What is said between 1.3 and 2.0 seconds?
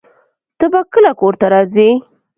ته راځې؟